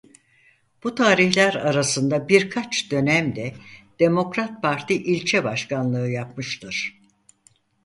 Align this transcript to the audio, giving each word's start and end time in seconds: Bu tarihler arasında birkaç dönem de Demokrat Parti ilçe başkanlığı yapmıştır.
Bu 0.83 0.95
tarihler 0.95 1.53
arasında 1.55 2.29
birkaç 2.29 2.91
dönem 2.91 3.35
de 3.35 3.53
Demokrat 3.99 4.61
Parti 4.61 4.93
ilçe 5.03 5.43
başkanlığı 5.43 6.09
yapmıştır. 6.09 7.01